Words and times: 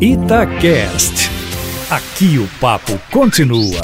Itacast. 0.00 1.28
Aqui 1.90 2.38
o 2.38 2.46
papo 2.60 2.92
continua. 3.12 3.80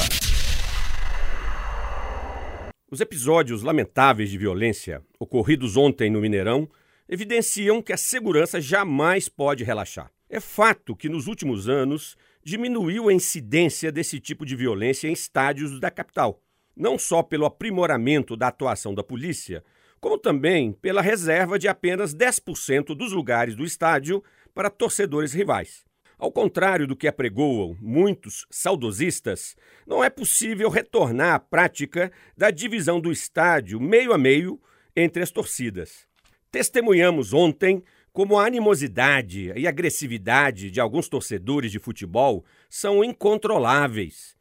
Os 2.89 3.01
episódios 3.01 3.63
lamentáveis 3.63 4.29
de 4.29 4.37
violência 4.37 5.03
ocorridos 5.19 5.75
ontem 5.75 6.09
no 6.09 6.21
Mineirão 6.21 6.69
evidenciam 7.09 7.81
que 7.81 7.91
a 7.91 7.97
segurança 7.97 8.61
jamais 8.61 9.27
pode 9.27 9.65
relaxar. 9.65 10.09
É 10.29 10.39
fato 10.39 10.95
que 10.95 11.09
nos 11.09 11.27
últimos 11.27 11.67
anos 11.67 12.15
diminuiu 12.41 13.09
a 13.09 13.13
incidência 13.13 13.91
desse 13.91 14.17
tipo 14.17 14.45
de 14.45 14.55
violência 14.55 15.09
em 15.09 15.11
estádios 15.11 15.81
da 15.81 15.91
capital, 15.91 16.41
não 16.73 16.97
só 16.97 17.21
pelo 17.21 17.45
aprimoramento 17.45 18.37
da 18.37 18.47
atuação 18.47 18.95
da 18.95 19.03
polícia, 19.03 19.61
como 19.99 20.17
também 20.17 20.71
pela 20.71 21.01
reserva 21.01 21.59
de 21.59 21.67
apenas 21.67 22.15
10% 22.15 22.95
dos 22.95 23.11
lugares 23.11 23.53
do 23.53 23.65
estádio 23.65 24.23
para 24.53 24.69
torcedores 24.69 25.33
rivais. 25.33 25.84
Ao 26.17 26.31
contrário 26.31 26.87
do 26.87 26.95
que 26.95 27.07
apregoam 27.07 27.77
muitos 27.81 28.45
saudosistas, 28.49 29.55
não 29.85 30.03
é 30.03 30.09
possível 30.09 30.69
retornar 30.69 31.35
à 31.35 31.39
prática 31.39 32.11
da 32.37 32.49
divisão 32.51 33.01
do 33.01 33.11
estádio 33.11 33.79
meio 33.79 34.13
a 34.13 34.17
meio 34.17 34.59
entre 34.95 35.21
as 35.21 35.31
torcidas. 35.31 36.07
Testemunhamos 36.51 37.33
ontem 37.33 37.83
como 38.13 38.39
a 38.39 38.45
animosidade 38.45 39.51
e 39.57 39.67
agressividade 39.67 40.71
de 40.71 40.79
alguns 40.79 41.09
torcedores 41.09 41.69
de 41.69 41.79
futebol 41.79 42.45
são 42.69 43.03
incontroláveis. 43.03 44.37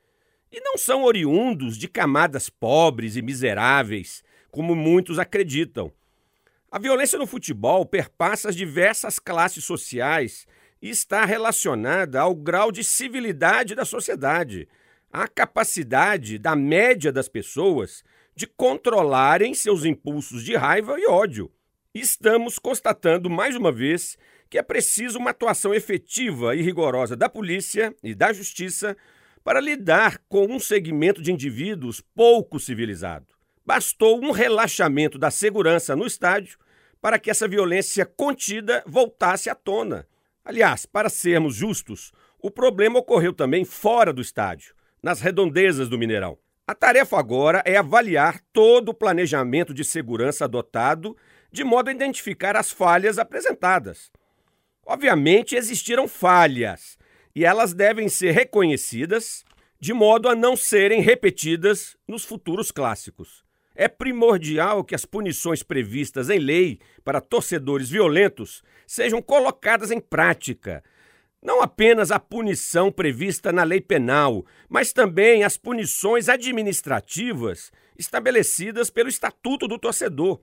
E 0.52 0.60
não 0.60 0.78
são 0.78 1.02
oriundos 1.02 1.76
de 1.76 1.88
camadas 1.88 2.48
pobres 2.48 3.16
e 3.16 3.22
miseráveis, 3.22 4.22
como 4.52 4.76
muitos 4.76 5.18
acreditam. 5.18 5.90
A 6.70 6.78
violência 6.78 7.18
no 7.18 7.26
futebol 7.26 7.84
perpassa 7.84 8.48
as 8.48 8.54
diversas 8.54 9.18
classes 9.18 9.64
sociais 9.64 10.46
está 10.88 11.24
relacionada 11.24 12.20
ao 12.20 12.34
grau 12.34 12.70
de 12.70 12.84
civilidade 12.84 13.74
da 13.74 13.84
sociedade, 13.84 14.68
à 15.10 15.26
capacidade 15.26 16.38
da 16.38 16.54
média 16.54 17.10
das 17.10 17.28
pessoas 17.28 18.04
de 18.36 18.46
controlarem 18.46 19.54
seus 19.54 19.84
impulsos 19.84 20.44
de 20.44 20.54
raiva 20.56 20.98
e 20.98 21.06
ódio. 21.06 21.50
Estamos 21.94 22.58
constatando 22.58 23.30
mais 23.30 23.56
uma 23.56 23.72
vez 23.72 24.18
que 24.50 24.58
é 24.58 24.62
preciso 24.62 25.18
uma 25.18 25.30
atuação 25.30 25.72
efetiva 25.72 26.54
e 26.54 26.60
rigorosa 26.60 27.16
da 27.16 27.28
polícia 27.28 27.94
e 28.02 28.14
da 28.14 28.32
justiça 28.32 28.96
para 29.42 29.60
lidar 29.60 30.20
com 30.28 30.46
um 30.46 30.58
segmento 30.58 31.22
de 31.22 31.32
indivíduos 31.32 32.00
pouco 32.00 32.58
civilizado. 32.60 33.26
Bastou 33.64 34.22
um 34.22 34.32
relaxamento 34.32 35.18
da 35.18 35.30
segurança 35.30 35.96
no 35.96 36.06
estádio 36.06 36.58
para 37.00 37.18
que 37.18 37.30
essa 37.30 37.48
violência 37.48 38.04
contida 38.04 38.82
voltasse 38.86 39.48
à 39.48 39.54
tona. 39.54 40.06
Aliás, 40.44 40.84
para 40.84 41.08
sermos 41.08 41.54
justos, 41.54 42.12
o 42.38 42.50
problema 42.50 42.98
ocorreu 42.98 43.32
também 43.32 43.64
fora 43.64 44.12
do 44.12 44.20
estádio, 44.20 44.74
nas 45.02 45.20
redondezas 45.20 45.88
do 45.88 45.98
Mineirão. 45.98 46.36
A 46.66 46.74
tarefa 46.74 47.18
agora 47.18 47.62
é 47.64 47.76
avaliar 47.76 48.40
todo 48.52 48.90
o 48.90 48.94
planejamento 48.94 49.72
de 49.72 49.84
segurança 49.84 50.44
adotado 50.44 51.16
de 51.50 51.62
modo 51.62 51.88
a 51.88 51.92
identificar 51.92 52.56
as 52.56 52.70
falhas 52.70 53.18
apresentadas. 53.18 54.10
Obviamente 54.84 55.54
existiram 55.54 56.08
falhas 56.08 56.98
e 57.34 57.44
elas 57.44 57.72
devem 57.72 58.08
ser 58.08 58.32
reconhecidas 58.32 59.44
de 59.80 59.92
modo 59.92 60.28
a 60.28 60.34
não 60.34 60.56
serem 60.56 61.00
repetidas 61.00 61.96
nos 62.08 62.24
futuros 62.24 62.70
clássicos. 62.70 63.44
É 63.74 63.88
primordial 63.88 64.84
que 64.84 64.94
as 64.94 65.04
punições 65.04 65.62
previstas 65.62 66.30
em 66.30 66.38
lei 66.38 66.78
para 67.02 67.20
torcedores 67.20 67.90
violentos 67.90 68.62
sejam 68.86 69.20
colocadas 69.20 69.90
em 69.90 69.98
prática. 69.98 70.82
Não 71.42 71.60
apenas 71.60 72.10
a 72.10 72.20
punição 72.20 72.90
prevista 72.90 73.52
na 73.52 73.64
lei 73.64 73.80
penal, 73.80 74.46
mas 74.68 74.92
também 74.92 75.42
as 75.42 75.56
punições 75.56 76.28
administrativas 76.28 77.72
estabelecidas 77.98 78.90
pelo 78.90 79.08
Estatuto 79.08 79.66
do 79.66 79.78
Torcedor. 79.78 80.40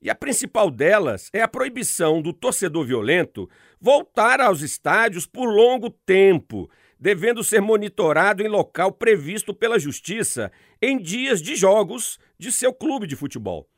E 0.00 0.08
a 0.08 0.14
principal 0.14 0.70
delas 0.70 1.28
é 1.32 1.42
a 1.42 1.48
proibição 1.48 2.22
do 2.22 2.32
torcedor 2.32 2.84
violento 2.84 3.48
voltar 3.80 4.40
aos 4.40 4.62
estádios 4.62 5.26
por 5.26 5.46
longo 5.46 5.90
tempo, 5.90 6.70
devendo 6.98 7.44
ser 7.44 7.60
monitorado 7.60 8.42
em 8.42 8.48
local 8.48 8.92
previsto 8.92 9.54
pela 9.54 9.78
Justiça 9.78 10.50
em 10.80 10.98
dias 10.98 11.42
de 11.42 11.54
jogos 11.54 12.18
de 12.38 12.50
seu 12.50 12.72
clube 12.72 13.06
de 13.06 13.16
futebol. 13.16 13.68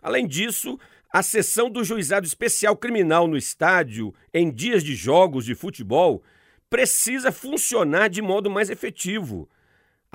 Além 0.00 0.26
disso, 0.26 0.78
a 1.12 1.22
sessão 1.22 1.70
do 1.70 1.82
Juizado 1.82 2.26
Especial 2.26 2.76
Criminal 2.76 3.26
no 3.26 3.36
estádio 3.36 4.14
em 4.32 4.50
dias 4.50 4.84
de 4.84 4.94
jogos 4.94 5.44
de 5.44 5.54
futebol 5.54 6.22
precisa 6.70 7.32
funcionar 7.32 8.08
de 8.08 8.22
modo 8.22 8.50
mais 8.50 8.70
efetivo 8.70 9.48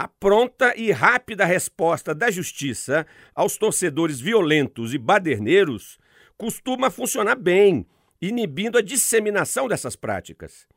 a 0.02 0.08
pronta 0.08 0.74
e 0.75 0.91
rápida 0.91 1.46
resposta 1.46 2.16
da 2.16 2.31
justiça 2.31 3.06
aos 3.36 3.58
torcedores 3.58 4.20
violentos 4.20 4.96
e 4.96 4.97
baderneiros 4.97 6.00
costuma 6.38 6.90
funcionar 6.90 7.36
bem, 7.36 7.86
inibindo 8.20 8.80
a 8.80 8.81
disseminação 8.81 9.68
dessas 9.68 9.96
práticas. 9.96 10.68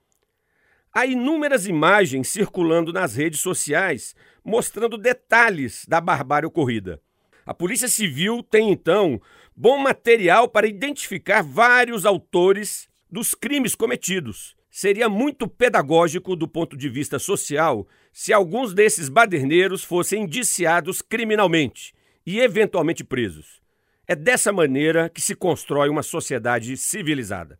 Há 0.94 1.04
inúmeras 1.06 1.66
imagens 1.66 2.28
circulando 2.28 2.92
nas 2.92 3.16
redes 3.16 3.40
sociais 3.40 4.14
mostrando 4.44 4.96
detalhes 4.96 5.84
da 5.88 6.00
barbárie 6.00 6.46
ocorrida. 6.46 7.00
A 7.44 7.52
Polícia 7.52 7.88
Civil 7.88 8.42
tem, 8.42 8.70
então, 8.70 9.20
bom 9.56 9.76
material 9.76 10.48
para 10.48 10.68
identificar 10.68 11.42
vários 11.42 12.06
autores 12.06 12.88
dos 13.10 13.34
crimes 13.34 13.74
cometidos 13.74 14.56
Seria 14.76 15.08
muito 15.08 15.46
pedagógico 15.46 16.34
do 16.34 16.48
ponto 16.48 16.76
de 16.76 16.88
vista 16.88 17.16
social 17.16 17.86
se 18.12 18.32
alguns 18.32 18.74
desses 18.74 19.08
baderneiros 19.08 19.84
fossem 19.84 20.24
indiciados 20.24 21.00
criminalmente 21.00 21.94
e 22.26 22.40
eventualmente 22.40 23.04
presos. 23.04 23.62
É 24.04 24.16
dessa 24.16 24.52
maneira 24.52 25.08
que 25.08 25.20
se 25.20 25.36
constrói 25.36 25.88
uma 25.88 26.02
sociedade 26.02 26.76
civilizada. 26.76 27.56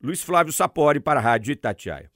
Luiz 0.00 0.22
Flávio 0.22 0.52
Sapori 0.52 1.00
para 1.00 1.18
a 1.18 1.22
Rádio 1.22 1.50
Itatiaia. 1.50 2.08